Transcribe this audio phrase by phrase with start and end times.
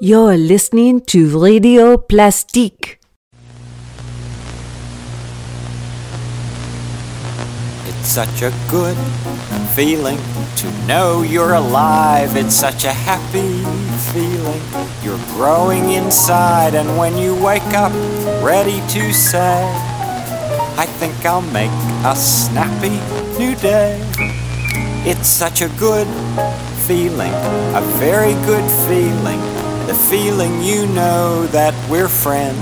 [0.00, 3.00] You're listening to Radio Plastique.
[7.84, 8.96] It's such a good
[9.74, 10.18] feeling
[10.58, 12.36] to know you're alive.
[12.36, 13.64] It's such a happy
[14.12, 14.62] feeling.
[15.02, 17.90] You're growing inside, and when you wake up,
[18.40, 19.64] ready to say,
[20.78, 21.72] I think I'll make
[22.06, 23.00] a snappy
[23.36, 24.00] new day.
[25.04, 26.06] It's such a good
[26.86, 27.32] feeling,
[27.74, 29.47] a very good feeling.
[29.88, 32.58] The feeling you know that we're friends.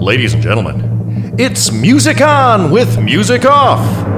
[0.00, 4.17] Ladies and gentlemen, it's Music On with Music Off.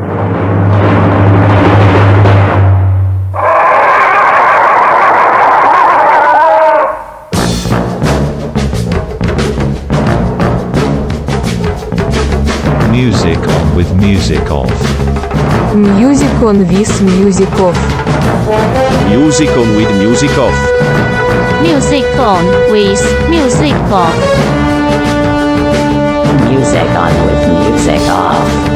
[13.01, 14.69] Music on with music off.
[15.75, 17.74] Music on with music off.
[19.09, 21.63] Music on with music off.
[21.63, 24.15] Music on with music off.
[26.51, 28.70] Music on with music off.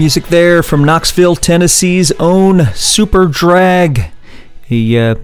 [0.00, 4.10] Music there from Knoxville, Tennessee's own Superdrag.
[4.70, 5.14] A uh,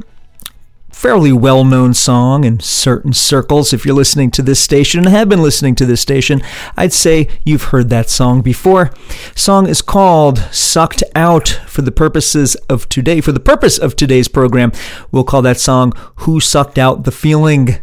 [0.90, 3.72] fairly well known song in certain circles.
[3.72, 6.42] If you're listening to this station and have been listening to this station,
[6.76, 8.90] I'd say you've heard that song before.
[9.34, 13.22] Song is called Sucked Out for the purposes of today.
[13.22, 14.72] For the purpose of today's program,
[15.10, 17.78] we'll call that song Who Sucked Out the Feeling,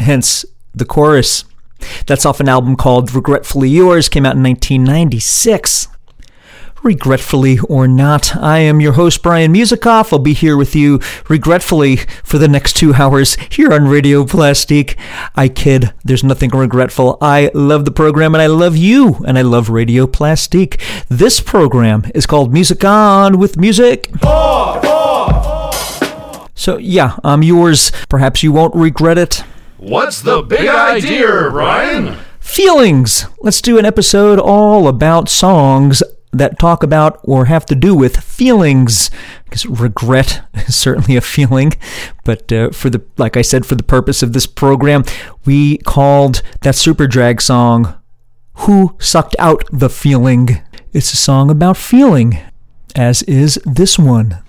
[0.00, 0.44] hence
[0.74, 1.44] the chorus.
[2.08, 5.86] That's off an album called Regretfully Yours, came out in 1996.
[6.82, 10.12] Regretfully or not, I am your host, Brian Musikoff.
[10.12, 10.98] I'll be here with you,
[11.28, 14.96] regretfully, for the next two hours here on Radio Plastique.
[15.36, 17.18] I kid, there's nothing regretful.
[17.20, 20.80] I love the program and I love you, and I love Radio Plastique.
[21.08, 24.10] This program is called Music On with Music.
[26.54, 27.92] So, yeah, I'm yours.
[28.08, 29.44] Perhaps you won't regret it.
[29.76, 32.16] What's the big idea, Ryan?
[32.40, 33.26] Feelings!
[33.40, 36.02] Let's do an episode all about songs
[36.32, 39.10] that talk about or have to do with feelings.
[39.44, 41.72] Because regret is certainly a feeling,
[42.24, 45.04] but uh, for the like I said, for the purpose of this program,
[45.44, 47.94] we called that Superdrag song
[48.54, 50.62] "Who Sucked Out the Feeling."
[50.92, 52.38] It's a song about feeling,
[52.94, 54.42] as is this one.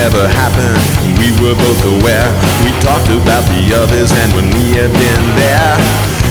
[0.00, 0.80] never happened.
[1.20, 2.28] We were both aware.
[2.64, 5.76] We talked about the others and when we had been there.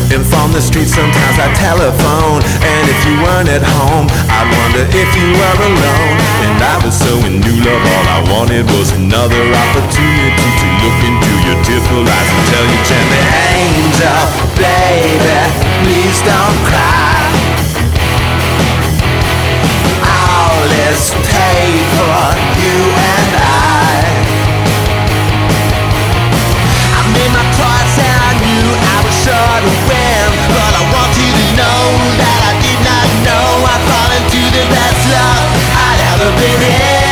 [0.09, 4.81] And from the street sometimes I telephone And if you weren't at home I wonder
[4.89, 6.17] if you were alone
[6.49, 10.99] And I was so in new love All I wanted was another opportunity To look
[11.05, 13.21] into your tearful eyes And tell you gently
[13.53, 14.25] Angel,
[14.57, 15.37] baby,
[15.85, 17.68] please don't cry
[20.69, 22.29] this paid for
[22.61, 24.05] you and I.
[26.93, 31.11] I made my choice and I knew I was sure to win, but I want
[31.17, 31.81] you to know
[32.21, 37.09] that I did not know I fall into the best love I'd ever been in.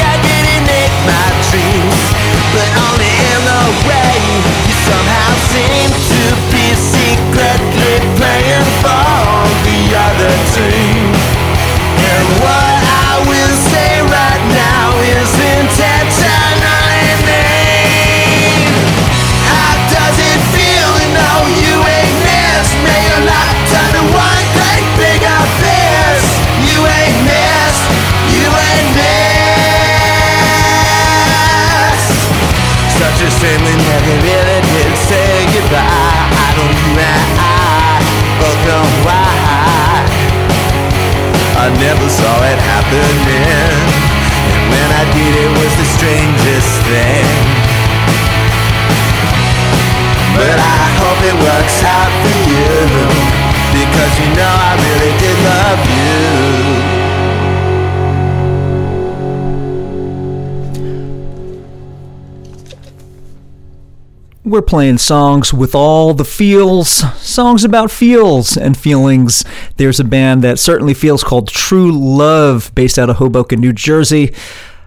[0.00, 2.02] I did make my dreams,
[2.54, 4.14] but only in the way
[4.66, 5.79] you somehow see.
[33.84, 35.84] Like it really did say goodbye.
[35.84, 36.72] I don't
[38.40, 40.08] both know why.
[41.60, 43.84] I never saw it happening, and
[44.72, 47.28] when I did, it was the strangest thing.
[50.32, 52.72] But I hope it works out for you,
[53.76, 56.99] because you know I really did love you.
[64.42, 66.88] We're playing songs with all the feels,
[67.20, 69.44] songs about feels and feelings.
[69.76, 74.32] There's a band that certainly feels called True Love, based out of Hoboken, New Jersey.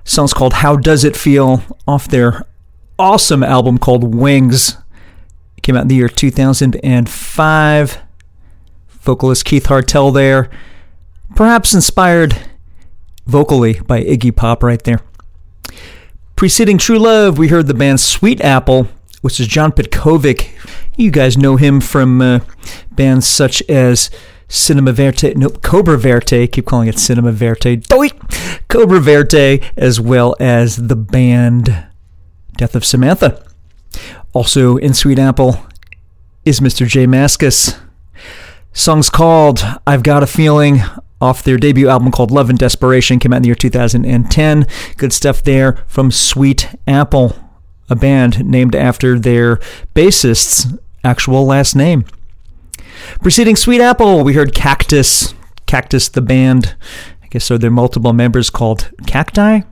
[0.05, 2.47] Song's called How Does It Feel, off their
[2.97, 4.77] awesome album called Wings.
[5.55, 7.97] It came out in the year 2005.
[8.89, 10.49] Vocalist Keith Hartell there,
[11.35, 12.49] perhaps inspired
[13.27, 15.01] vocally by Iggy Pop right there.
[16.35, 18.87] Preceding True Love, we heard the band Sweet Apple
[19.23, 20.49] which is John Petkovic.
[20.97, 22.41] You guys know him from uh,
[22.91, 24.09] bands such as
[24.49, 28.11] Cinema Verte, no, Cobra Verde, keep calling it Cinema Verte, Doit!
[28.67, 31.85] Cobra Verde, as well as the band
[32.57, 33.41] Death of Samantha.
[34.33, 35.65] Also in Sweet Apple
[36.43, 36.85] is Mr.
[36.85, 37.79] J Mascis.
[38.73, 40.81] Song's called I've Got a Feeling
[41.21, 44.67] off their debut album called Love and Desperation, came out in the year 2010.
[44.97, 47.37] Good stuff there from Sweet Apple
[47.89, 49.59] a band named after their
[49.93, 50.67] bassist's
[51.03, 52.05] actual last name.
[53.21, 55.33] Preceding Sweet Apple, we heard Cactus.
[55.65, 56.75] Cactus, the band.
[57.21, 59.63] I guess are there multiple members called Cacti?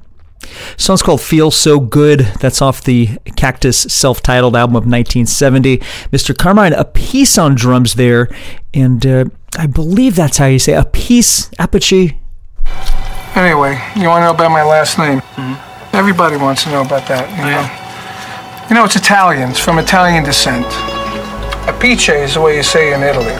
[0.75, 2.21] Song's called Feel So Good.
[2.39, 5.77] That's off the Cactus self titled album of 1970.
[6.11, 6.37] Mr.
[6.37, 8.27] Carmine, Appice on drums there.
[8.73, 9.25] And uh,
[9.57, 12.17] I believe that's how you say a piece, Apache.
[13.35, 15.19] Anyway, you want to know about my last name?
[15.19, 15.95] Mm-hmm.
[15.95, 17.80] Everybody wants to know about that, you know.
[18.69, 19.49] You know, it's Italian.
[19.49, 20.65] It's from Italian descent.
[21.67, 23.35] Apice is the way you say in Italy.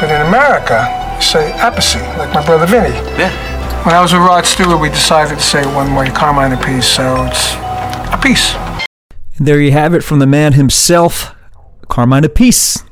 [0.00, 2.94] But in America, you say Apice, like my brother Vinny.
[3.16, 3.30] Yeah.
[3.86, 7.24] When I was with Rod Stewart, we decided to say one way, Carmine Appice, so
[7.24, 7.52] it's
[8.10, 8.86] Appice.
[9.36, 11.34] And there you have it from the man himself,
[11.88, 12.84] Carmine Appice.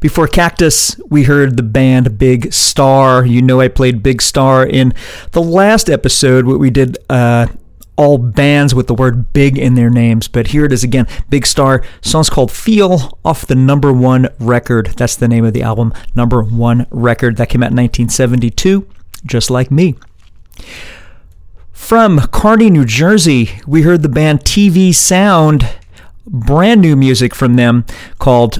[0.00, 3.24] Before Cactus, we heard the band Big Star.
[3.24, 4.92] You know, I played Big Star in
[5.32, 7.46] the last episode, what we did uh,
[7.96, 11.06] all bands with the word big in their names, but here it is again.
[11.28, 11.82] Big Star.
[12.00, 14.88] Song's called Feel off the number one record.
[14.96, 17.36] That's the name of the album, number one record.
[17.36, 18.86] That came out in 1972,
[19.24, 19.94] just like me.
[21.72, 25.68] From Kearny, New Jersey, we heard the band TV Sound.
[26.26, 27.84] Brand new music from them
[28.18, 28.58] called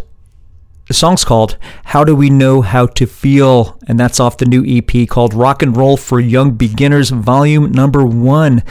[0.87, 3.77] the song's called How Do We Know How to Feel?
[3.88, 8.07] And that's off the new EP called Rock and Roll for Young Beginners, Volume Number
[8.07, 8.62] One.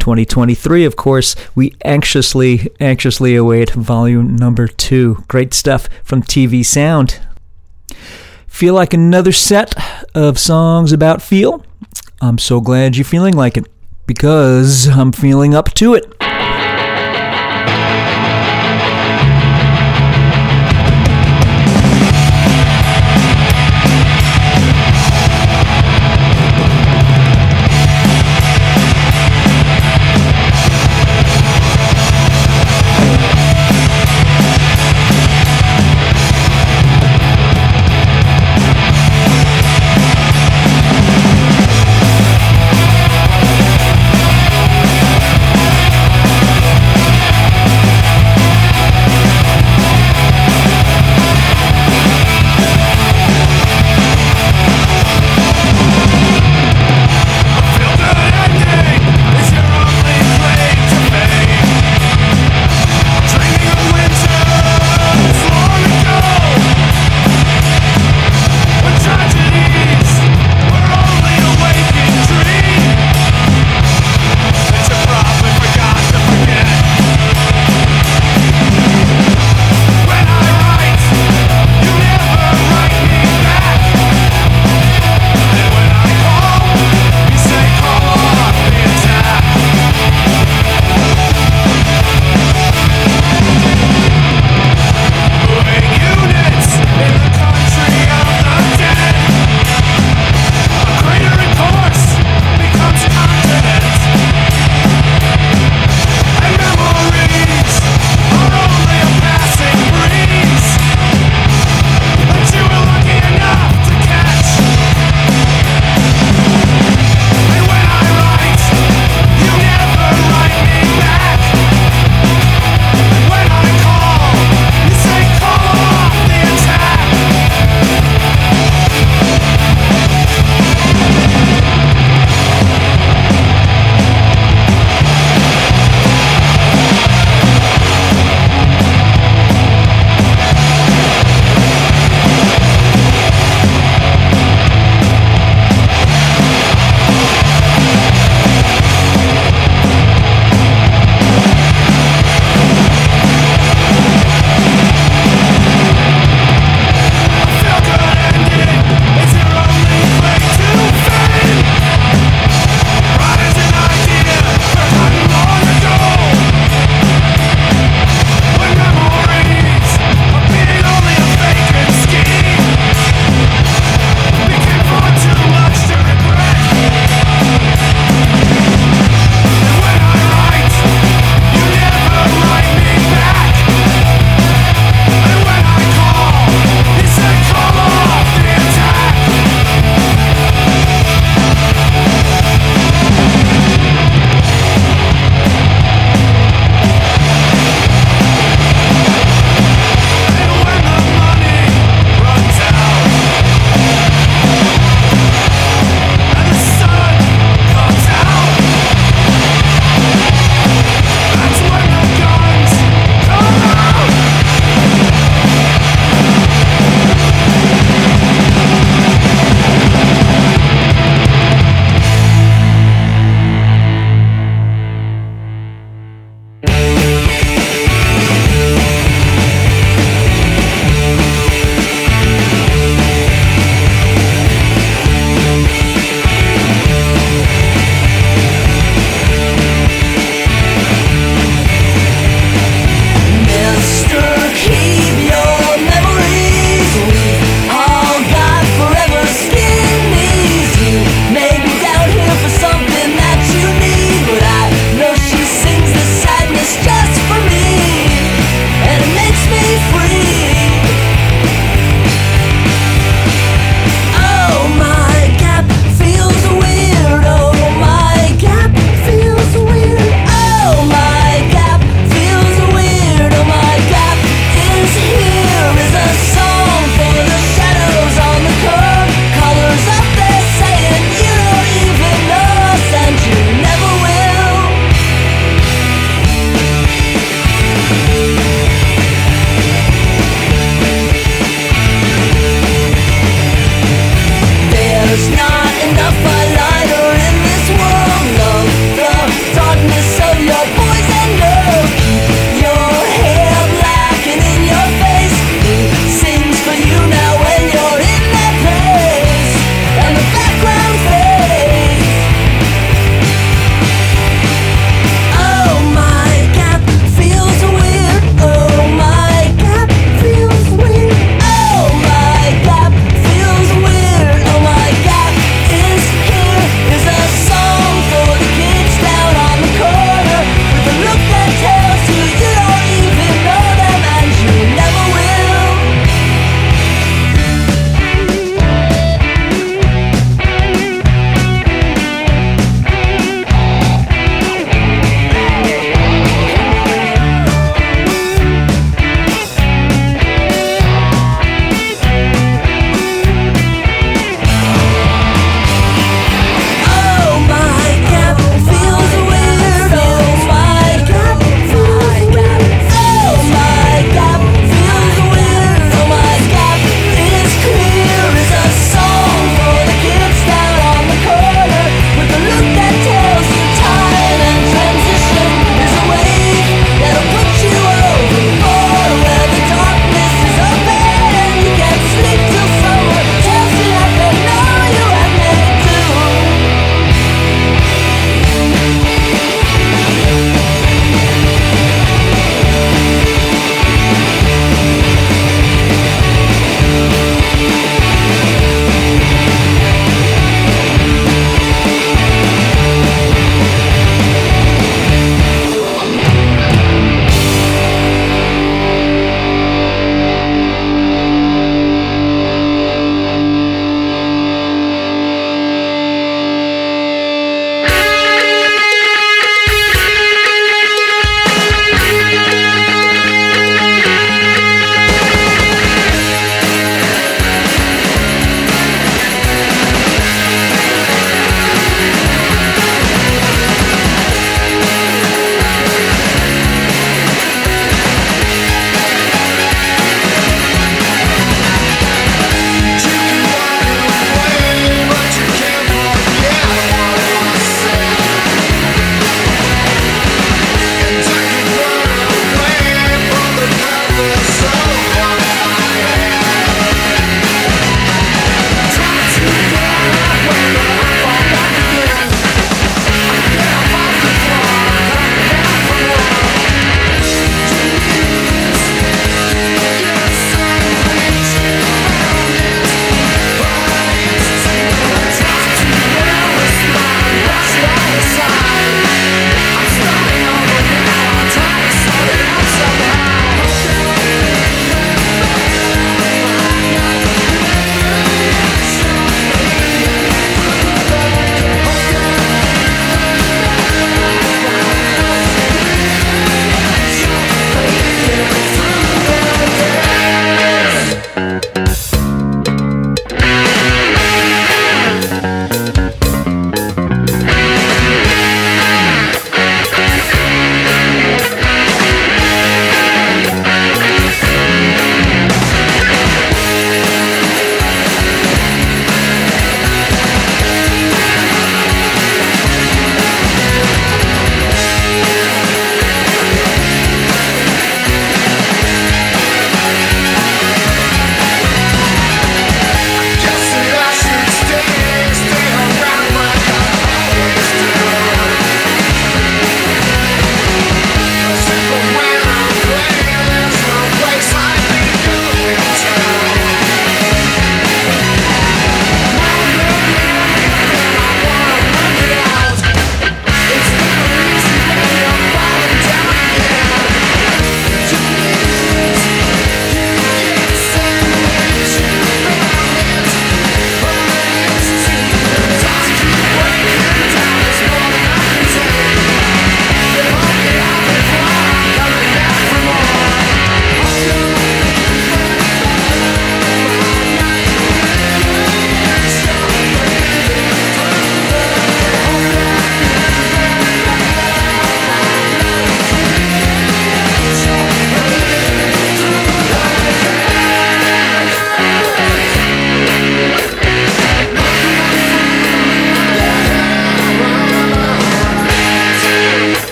[0.00, 5.24] 2023, of course, we anxiously, anxiously await volume number two.
[5.28, 7.20] Great stuff from TV Sound.
[8.46, 9.74] Feel like another set
[10.14, 11.64] of songs about feel?
[12.20, 13.66] I'm so glad you're feeling like it
[14.06, 16.15] because I'm feeling up to it.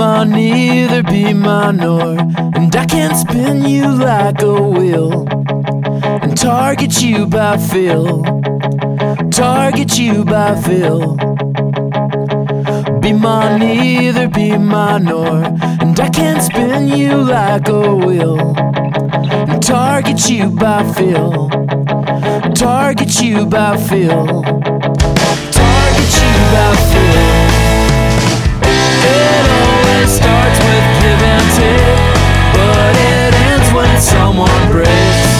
[0.00, 2.16] Ma, neither be mine nor.
[2.58, 5.28] And I can spin you like a wheel
[6.22, 8.22] and target you by feel.
[9.30, 11.16] Target you by feel.
[13.02, 15.44] Be mine, neither be mine nor.
[15.82, 18.38] And I can spin you like a wheel
[19.50, 21.50] and target you by feel.
[22.54, 24.42] Target you by feel.
[25.58, 27.50] Target you by feel.
[30.08, 31.98] Starts with give and take,
[32.54, 35.30] but it ends when someone breaks.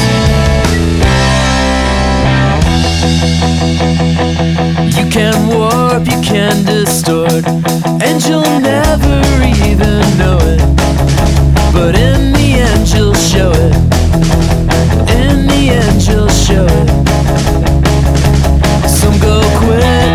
[4.97, 7.45] You can warp, you can distort,
[8.03, 9.21] and you'll never
[9.69, 10.61] even know it.
[11.73, 13.75] But in the end, you'll show it.
[15.21, 16.89] In the end, you'll show it.
[18.89, 20.10] Some go quickly,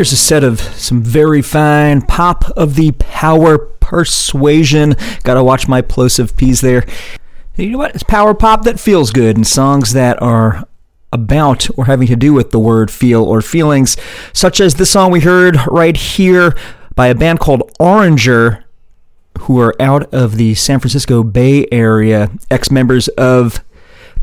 [0.00, 4.96] There's a set of some very fine pop of the power persuasion.
[5.24, 6.86] Gotta watch my plosive P's there.
[7.56, 7.94] You know what?
[7.94, 10.66] It's power pop that feels good, and songs that are
[11.12, 13.98] about or having to do with the word feel or feelings,
[14.32, 16.56] such as the song we heard right here
[16.94, 18.64] by a band called Oranger,
[19.40, 23.62] who are out of the San Francisco Bay Area, ex members of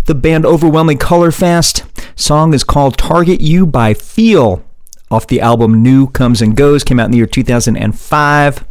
[0.05, 1.87] the band Overwhelming Colorfast.
[2.15, 4.66] Song is called Target You by Feel
[5.09, 8.65] off the album New Comes and Goes, came out in the year 2005.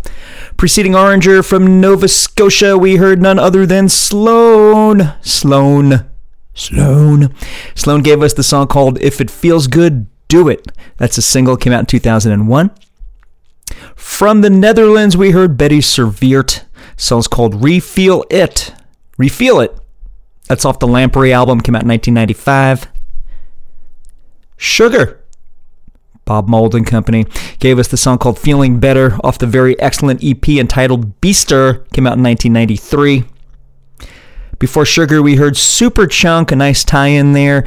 [0.57, 5.15] Preceding Oranger from Nova Scotia, we heard none other than Sloan.
[5.23, 6.07] Sloan.
[6.55, 7.35] Sloan.
[7.75, 10.73] Sloan gave us the song called If It Feels Good, Do It.
[10.97, 12.71] That's a single, came out in 2001.
[13.95, 16.65] From the Netherlands, we heard Bettie Serveert.
[16.97, 18.75] Song's called Refeel It.
[19.19, 19.77] Refeel It.
[20.49, 22.89] That's off the Lamprey album, came out in 1995.
[24.57, 25.25] Sugar.
[26.27, 27.25] Bob Mould and Company
[27.61, 32.07] gave us the song called Feeling Better off the very excellent EP entitled Beaster, came
[32.07, 33.25] out in 1993.
[34.59, 37.65] Before Sugar, we heard Superchunk, a nice tie in there.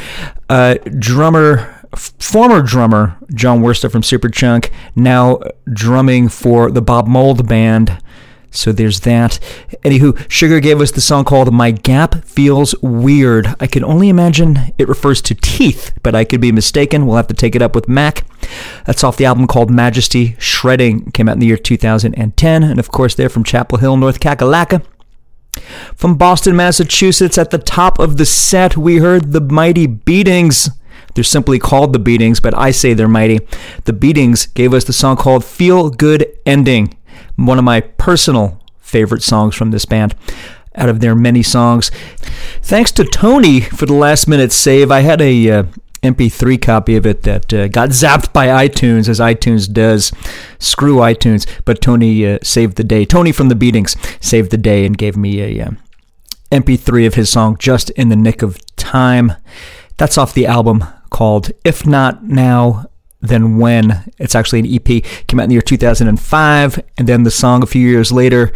[0.49, 5.39] Uh, drummer, former drummer Jon Wurster from Superchunk, now
[5.71, 8.03] drumming for the Bob Mould Band.
[8.51, 9.39] So there's that.
[9.83, 13.53] Anywho, Sugar gave us the song called My Gap Feels Weird.
[13.59, 17.05] I can only imagine it refers to teeth, but I could be mistaken.
[17.05, 18.25] We'll have to take it up with Mac.
[18.85, 21.11] That's off the album called Majesty Shredding.
[21.11, 22.63] Came out in the year 2010.
[22.63, 24.83] And of course, they're from Chapel Hill, North Kakalaka.
[25.95, 30.69] From Boston, Massachusetts, at the top of the set, we heard the Mighty Beatings.
[31.15, 33.39] They're simply called the Beatings, but I say they're mighty.
[33.85, 36.95] The Beatings gave us the song called Feel Good Ending,
[37.45, 40.15] one of my personal favorite songs from this band.
[40.75, 41.91] Out of their many songs.
[42.61, 44.91] Thanks to Tony for the last minute save.
[44.91, 45.63] I had a uh,
[46.03, 50.11] MP3 copy of it that uh, got zapped by iTunes, as iTunes does.
[50.59, 51.47] Screw iTunes.
[51.65, 53.03] But Tony uh, saved the day.
[53.05, 55.71] Tony from the Beatings saved the day and gave me a uh,
[56.51, 59.33] MP3 of his song just in the nick of time.
[59.97, 62.88] That's off the album called If Not Now,
[63.21, 64.11] Then When.
[64.17, 65.03] It's actually an EP.
[65.27, 66.79] Came out in the year 2005.
[66.97, 68.51] And then the song a few years later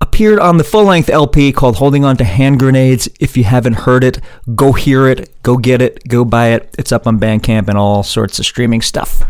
[0.00, 3.08] appeared on the full length LP called Holding On to Hand Grenades.
[3.20, 4.20] If you haven't heard it,
[4.54, 6.74] go hear it, go get it, go buy it.
[6.78, 9.22] It's up on Bandcamp and all sorts of streaming stuff.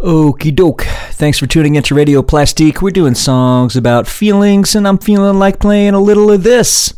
[0.00, 0.82] Okie doke.
[1.10, 2.80] Thanks for tuning into Radio Plastique.
[2.80, 6.94] We're doing songs about feelings, and I'm feeling like playing a little of this.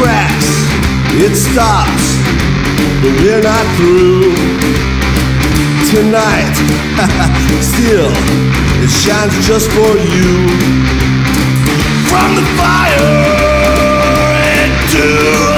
[0.00, 0.48] Cracks,
[1.20, 2.16] it stops,
[3.04, 4.32] but we're not through.
[5.92, 6.56] Tonight,
[7.60, 8.12] still,
[8.82, 10.30] it shines just for you.
[12.08, 13.60] From the fire
[14.64, 15.49] into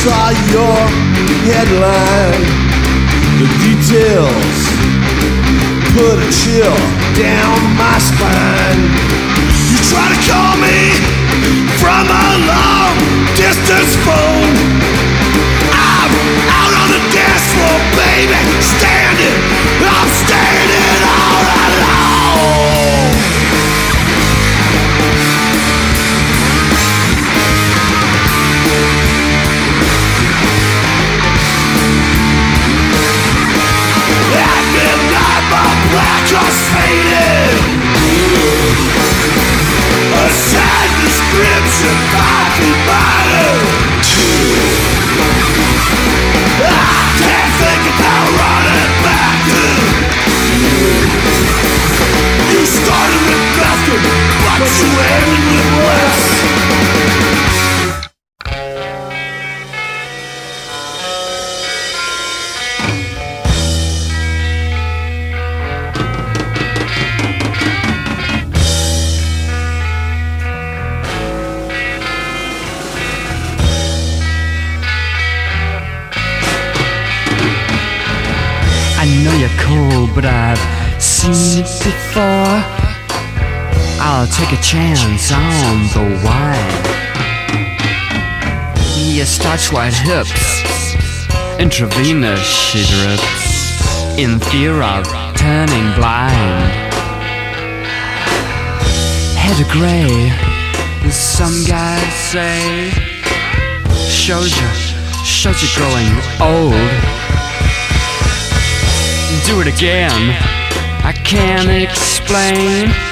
[0.00, 0.80] saw your
[1.44, 2.44] headline.
[3.36, 4.58] The details
[5.92, 6.78] put a chill
[7.20, 8.80] down my spine.
[9.68, 10.80] You try to call me
[11.82, 12.96] from a long
[13.36, 14.56] distance phone.
[15.68, 16.12] I'm
[16.48, 18.99] out on the dance floor, baby, standing.
[54.60, 55.99] But you ended with less.
[84.70, 86.84] Chance on the wine.
[89.16, 90.62] Your starch white hips,
[91.58, 96.94] intravenous she drips, in fear of turning blind.
[99.34, 100.30] Head gray,
[101.10, 102.90] some guys say,
[104.08, 104.68] shows you,
[105.24, 106.90] shows you growing old
[109.46, 110.36] do it again.
[111.02, 113.09] I can't explain.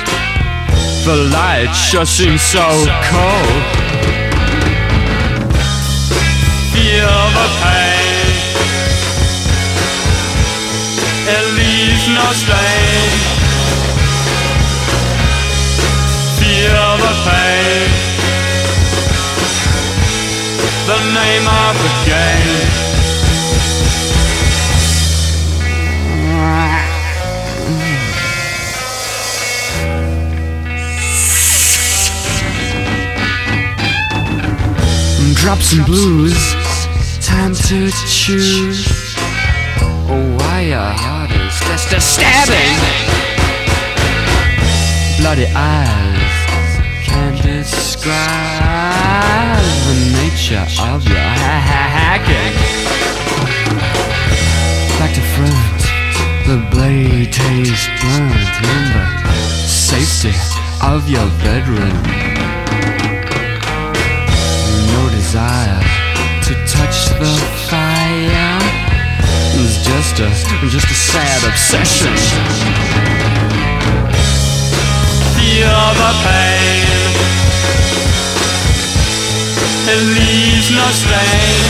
[1.09, 3.63] The light sure seems so cold.
[6.75, 8.29] Feel the pain.
[11.35, 13.09] It leaves no stain.
[16.37, 17.89] Feel the pain.
[20.89, 22.88] The name of the game.
[35.49, 36.53] Drop some blues
[37.25, 38.87] time to choose.
[39.81, 42.77] Oh, why your heart is just a stabbing.
[45.19, 46.37] Bloody eyes
[47.03, 48.05] can't describe
[49.89, 52.55] the nature of your ha- ha- hacking.
[54.99, 55.81] Back to front,
[56.47, 58.37] the blade tastes blunt.
[58.61, 59.07] Remember,
[59.67, 60.35] safety
[60.83, 62.68] of your bedroom.
[65.29, 65.81] Desire
[66.41, 67.29] to touch the
[67.68, 68.59] fire.
[69.61, 70.31] It's just a,
[70.70, 72.16] just a sad obsession.
[75.37, 77.12] Feel the pain.
[79.93, 81.61] It leaves no stain.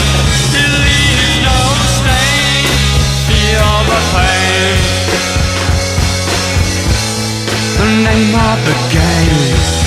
[0.54, 1.58] It leaves no
[1.98, 2.62] stain.
[3.26, 4.78] Feel the pain.
[7.74, 9.77] The name of the game.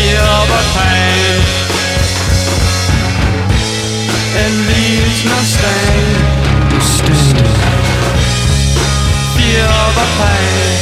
[0.00, 1.40] Feel the pain.
[4.42, 6.16] It leaves no stain.
[9.36, 10.72] Feel the pain.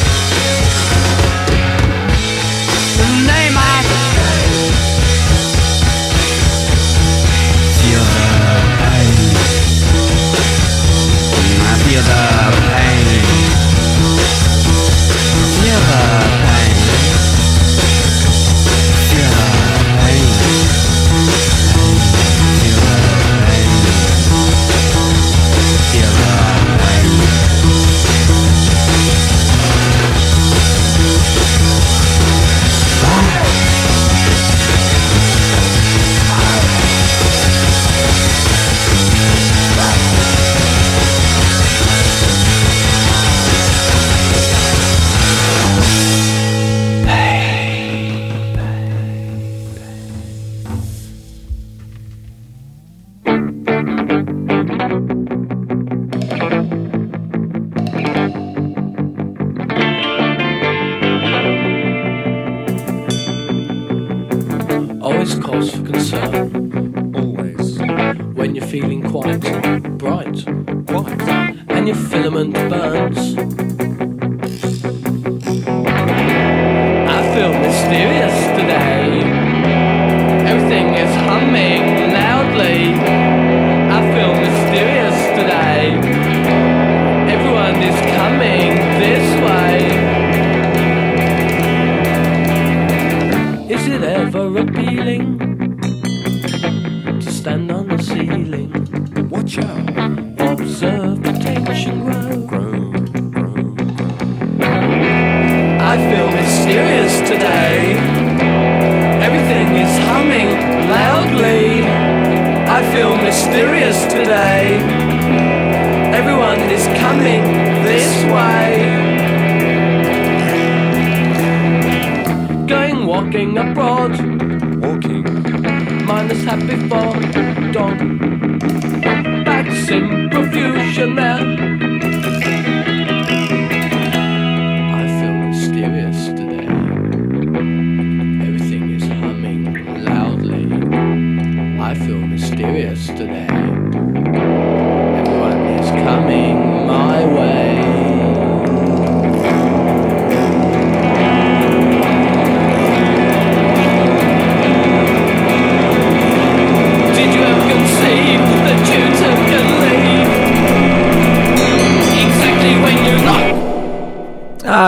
[2.99, 3.59] The name
[3.91, 4.75] game.
[7.79, 8.29] Feel the
[8.79, 9.19] pain.
[11.67, 12.19] I feel the.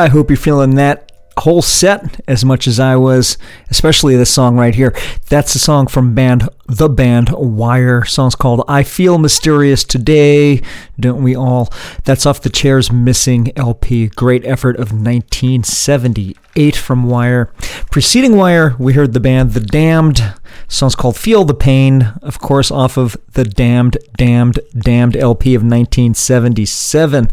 [0.01, 3.37] I hope you're feeling that whole set as much as I was,
[3.71, 4.97] especially this song right here.
[5.29, 8.05] That's a song from band the band Wire.
[8.07, 10.63] Song's called I Feel Mysterious Today.
[10.99, 11.71] Don't we all?
[12.05, 14.09] That's off the Chairs Missing LP.
[14.09, 17.53] Great effort of 1978 from Wire.
[17.91, 20.35] Preceding Wire, we heard the band The Damned.
[20.67, 25.63] Song's called Feel the Pain, of course, off of the Damned, Damned, Damned LP of
[25.63, 27.31] 1977.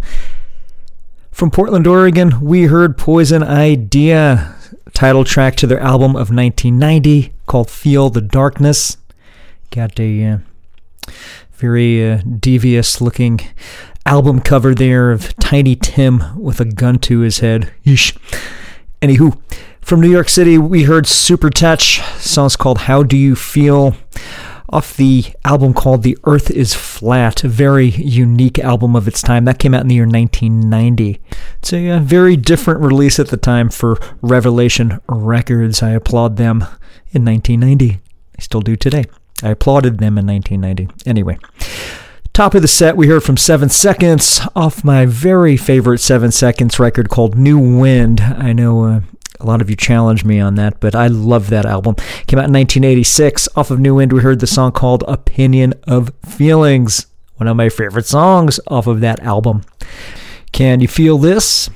[1.38, 4.56] From Portland, Oregon, we heard Poison Idea,
[4.96, 8.98] title track to their album of 1990 called Feel the Darkness.
[9.70, 10.38] Got a uh,
[11.54, 13.40] very uh, devious looking
[14.04, 17.72] album cover there of Tiny Tim with a gun to his head.
[17.86, 18.18] Yeesh.
[19.04, 19.40] Anywho,
[19.80, 22.02] from New York City, we heard Supertouch.
[22.20, 23.96] Song's called How Do You Feel?
[24.70, 29.46] Off the album called The Earth is Flat, a very unique album of its time.
[29.46, 31.22] That came out in the year 1990.
[31.60, 35.82] It's a uh, very different release at the time for Revelation Records.
[35.82, 36.66] I applaud them
[37.12, 38.02] in 1990.
[38.38, 39.06] I still do today.
[39.42, 41.10] I applauded them in 1990.
[41.10, 41.38] Anyway.
[42.34, 46.78] Top of the set, we heard from Seven Seconds off my very favorite Seven Seconds
[46.78, 48.20] record called New Wind.
[48.20, 49.02] I know uh,
[49.40, 51.96] a lot of you challenged me on that, but I love that album.
[52.28, 53.50] Came out in 1986.
[53.56, 57.70] Off of New Wind, we heard the song called Opinion of Feelings, one of my
[57.70, 59.64] favorite songs off of that album.
[60.52, 61.70] Can you feel this?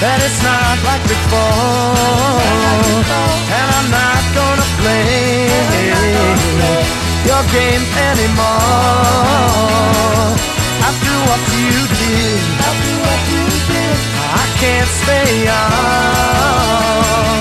[0.00, 2.36] That it's not like before,
[3.48, 5.48] and I'm not gonna play
[7.24, 7.80] your game
[8.12, 8.76] anymore.
[10.84, 12.44] After what you did,
[14.36, 17.40] I can't stay on,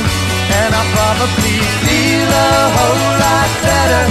[0.56, 4.04] and I probably feel a whole lot better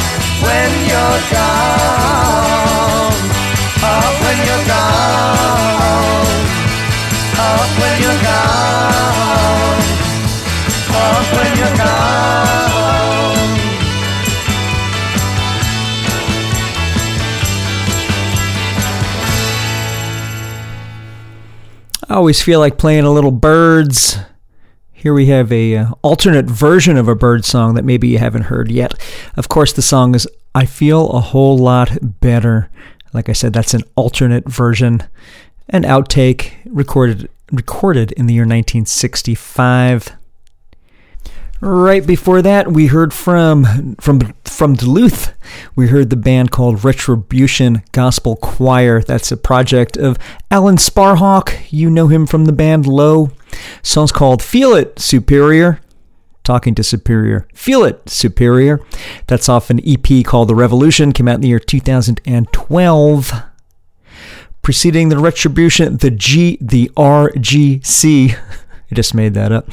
[0.45, 3.17] when you're gone.
[3.89, 6.44] Oh, when you're gone.
[7.35, 9.81] When you're gone.
[11.35, 12.35] When you're gone.
[22.09, 24.19] I always feel like playing a little Byrds.
[24.93, 28.43] Here we have a uh, alternate version of a bird song that maybe you haven't
[28.43, 28.95] heard yet.
[29.37, 32.71] Of course, the song is "I Feel a Whole Lot Better."
[33.13, 35.03] Like I said, that's an alternate version,
[35.69, 40.17] an outtake recorded recorded in the year 1965.
[41.61, 45.33] Right before that, we heard from from from Duluth.
[45.75, 49.01] We heard the band called Retribution Gospel Choir.
[49.01, 50.19] That's a project of
[50.51, 51.57] Alan Sparhawk.
[51.71, 53.31] You know him from the band Low.
[53.83, 55.81] Song's called "Feel It Superior."
[56.43, 57.49] Talking to Superior.
[57.55, 58.81] Feel It Superior.
[59.27, 61.13] That's off an EP called The Revolution.
[61.13, 63.43] Came out in the year 2012
[64.65, 68.35] preceding the retribution, the G, the RGC.
[68.91, 69.69] I just made that up.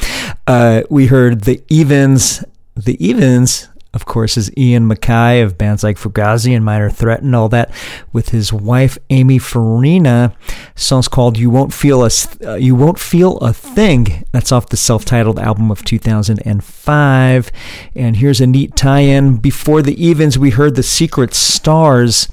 [0.45, 2.43] Uh, we heard the Evens.
[2.75, 7.35] The Evens, of course, is Ian MacKaye of bands like Fugazi and Minor Threat and
[7.35, 7.71] all that,
[8.11, 10.35] with his wife Amy Farina.
[10.75, 12.09] Song's called "You Won't Feel a
[12.45, 17.51] uh, You Won't Feel a Thing." That's off the self-titled album of 2005.
[17.95, 19.37] And here's a neat tie-in.
[19.37, 22.27] Before the Evens, we heard the Secret Stars,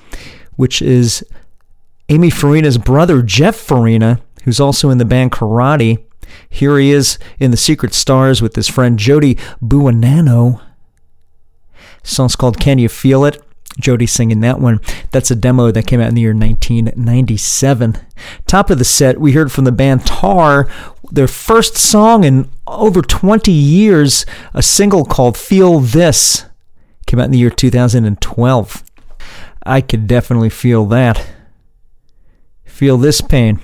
[0.57, 1.25] which is
[2.11, 6.03] Amy Farina's brother, Jeff Farina, who's also in the band Karate.
[6.49, 10.63] Here he is in the Secret Stars with his friend Jodi Buonanno.
[12.03, 13.43] Song's called Can You Feel It?
[13.79, 14.81] Jodi singing that one.
[15.13, 17.99] That's a demo that came out in the year 1997.
[18.47, 20.67] Top of the set, we heard from the band Tar,
[21.11, 24.25] their first song in over 20 years,
[24.55, 26.47] a single called Feel This.
[27.07, 28.85] Came out in the year 2012.
[29.65, 31.27] I could definitely feel that.
[32.79, 33.59] Feel this pain.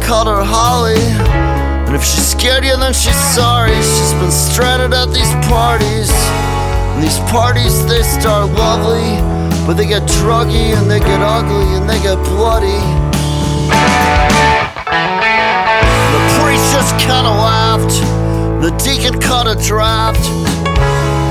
[0.00, 1.00] Called her Holly.
[1.86, 3.74] And if she scared you, then she's sorry.
[3.74, 6.10] She's been stranded at these parties.
[6.92, 9.20] And these parties, they start lovely,
[9.66, 12.80] but they get druggy and they get ugly and they get bloody.
[16.12, 17.96] The priest just kinda laughed.
[18.60, 20.24] The deacon caught a draft.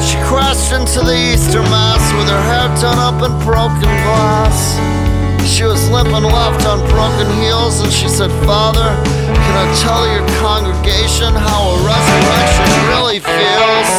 [0.06, 5.11] She crashed into the Easter Mass with her hair done up in broken glass.
[5.46, 10.26] She was limping left on broken heels, and she said, Father, can I tell your
[10.42, 13.90] congregation how a resurrection really feels?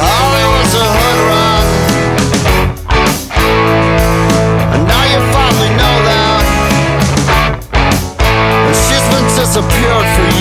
[0.00, 1.66] Holly was a hood rat.
[4.74, 6.44] And now you finally know that.
[8.66, 10.31] And she's been disappeared for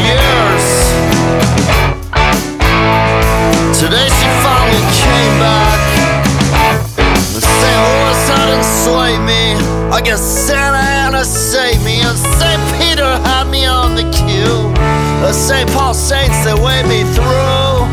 [10.01, 12.01] I guess Santa Ana saved me.
[12.01, 12.61] And St.
[12.81, 14.73] Peter had me on the queue.
[15.21, 15.69] The St.
[15.77, 17.85] Paul Saints, they waved me through.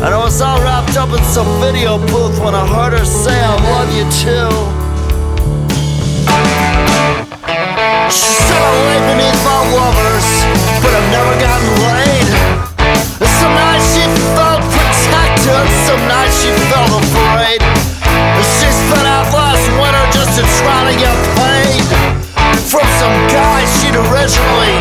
[0.00, 3.36] And I was all wrapped up in some video booth when I heard her say,
[3.36, 4.48] I love you too.
[8.08, 10.28] She said I lay beneath my lovers,
[10.80, 12.28] but I've never gotten laid.
[13.36, 17.60] Some nights she felt protected, some nights she felt afraid.
[18.48, 21.39] She spent out last winter just to try to get
[23.00, 24.76] some guy she'd originally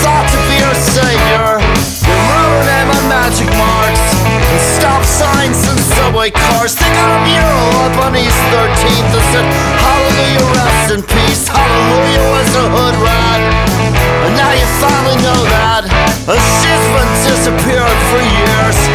[0.00, 1.60] thought to be her savior.
[1.60, 6.72] They wrote her name on magic marks and stop signs and subway cars.
[6.72, 9.46] They got a mural up on East 13th that said,
[9.76, 11.44] Hallelujah, rest in peace.
[11.44, 13.40] Hallelujah was a hood rat.
[14.24, 15.84] And now you finally know that.
[16.24, 18.93] And she's been disappeared for years.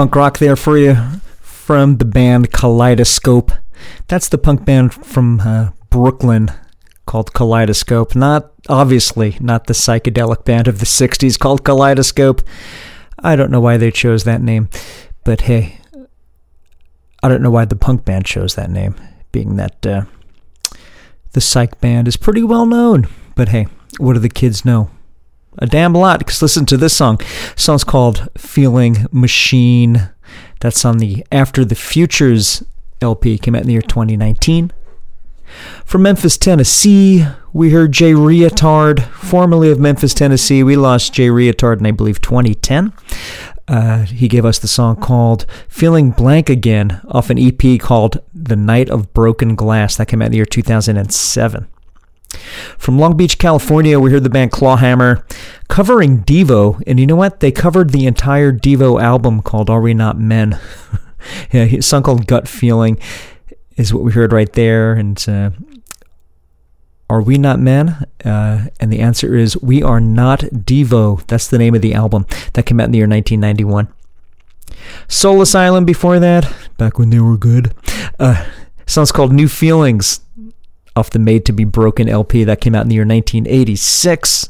[0.00, 0.96] Punk rock there for you
[1.42, 3.52] from the band Kaleidoscope.
[4.08, 6.50] That's the punk band from uh, Brooklyn
[7.04, 8.16] called Kaleidoscope.
[8.16, 12.40] Not, obviously, not the psychedelic band of the 60s called Kaleidoscope.
[13.18, 14.70] I don't know why they chose that name,
[15.22, 15.82] but hey,
[17.22, 18.94] I don't know why the punk band chose that name,
[19.32, 20.04] being that uh,
[21.32, 23.06] the psych band is pretty well known.
[23.36, 23.66] But hey,
[23.98, 24.88] what do the kids know?
[25.60, 27.18] A damn lot because listen to this song.
[27.18, 30.10] This song's called Feeling Machine.
[30.60, 32.64] That's on the After the Futures
[33.00, 33.38] LP.
[33.38, 34.72] Came out in the year 2019.
[35.84, 40.62] From Memphis, Tennessee, we heard Jay Reatard, formerly of Memphis, Tennessee.
[40.62, 42.92] We lost Jay Reatard in, I believe, 2010.
[43.66, 48.56] Uh, he gave us the song called Feeling Blank Again off an EP called The
[48.56, 49.96] Night of Broken Glass.
[49.96, 51.68] That came out in the year 2007.
[52.78, 55.24] From Long Beach, California, we heard the band Clawhammer
[55.68, 56.82] covering Devo.
[56.86, 57.40] And you know what?
[57.40, 60.58] They covered the entire Devo album called Are We Not Men?
[61.52, 62.98] yeah, a song called Gut Feeling
[63.76, 64.92] is what we heard right there.
[64.92, 65.50] And uh,
[67.08, 68.06] Are We Not Men?
[68.24, 71.26] Uh, and the answer is We Are Not Devo.
[71.26, 72.26] That's the name of the album.
[72.54, 73.88] That came out in the year 1991.
[75.08, 77.74] Soul Asylum before that, back when they were good.
[78.18, 78.46] Uh,
[78.86, 80.20] song's called New Feelings
[80.96, 82.44] off the Made to Be Broken LP.
[82.44, 84.48] That came out in the year 1986.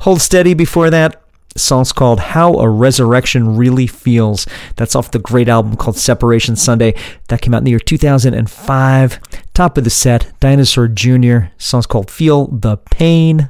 [0.00, 1.22] Hold Steady before that.
[1.56, 4.46] Song's called How a Resurrection Really Feels.
[4.76, 6.94] That's off the great album called Separation Sunday.
[7.28, 9.20] That came out in the year 2005.
[9.54, 11.48] Top of the set, Dinosaur Jr.
[11.58, 13.48] Song's called Feel the Pain.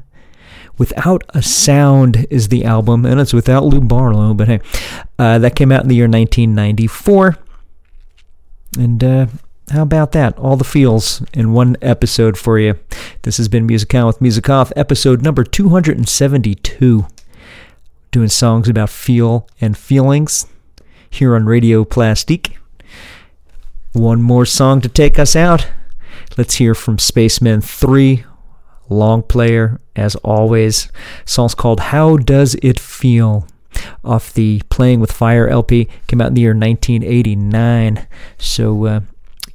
[0.79, 4.61] Without a Sound is the album, and it's without Lou Barlow, but hey,
[5.19, 7.37] uh, that came out in the year 1994.
[8.79, 9.27] And uh,
[9.71, 10.39] how about that?
[10.39, 12.79] All the feels in one episode for you.
[13.23, 17.07] This has been Music On with Music Off, episode number 272.
[18.13, 20.47] Doing songs about feel and feelings
[21.11, 22.59] here on Radio Plastique.
[23.93, 25.69] One more song to take us out.
[26.39, 28.25] Let's hear from Spacemen 3,
[28.89, 30.93] long player, as always.
[31.25, 33.49] Song's called How Does It Feel?
[34.05, 38.07] Off the Playing with Fire LP, came out in the year 1989.
[38.39, 39.01] So uh,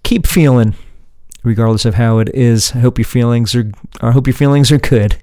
[0.04, 0.76] keep feeling,
[1.44, 2.74] regardless of how it is.
[2.76, 3.72] I hope your feelings are.
[4.02, 5.18] I hope your feelings are good,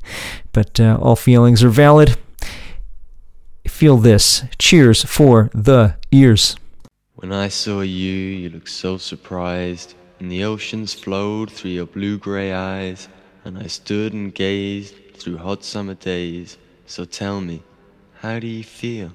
[0.53, 2.17] but uh, all feelings are valid.
[3.67, 4.45] Feel this.
[4.59, 6.57] Cheers for the ears.
[7.17, 12.17] When I saw you, you looked so surprised, and the oceans flowed through your blue
[12.19, 13.09] gray eyes,
[13.45, 16.59] and I stood and gazed through hot summer days.
[16.87, 17.63] So tell me,
[18.21, 19.13] how do you feel?